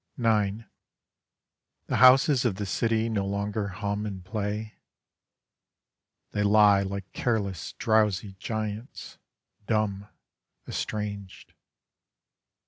[0.17, 0.63] IX
[1.85, 4.79] The houses of the city no longer hum and play:
[6.31, 9.19] They lie like careless drowsy giants,
[9.67, 10.07] dumb,
[10.67, 11.53] estranged.